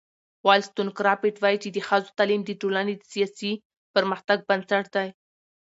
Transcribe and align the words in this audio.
ولستون 0.47 0.87
کرافټ 0.97 1.35
وایي 1.39 1.57
چې 1.63 1.69
د 1.71 1.77
ښځو 1.87 2.15
تعلیم 2.17 2.41
د 2.45 2.51
ټولنې 2.61 2.93
د 2.97 3.03
سیاسي 3.13 3.51
پرمختګ 3.95 4.37
بنسټ 4.49 4.85
دی. 4.95 5.07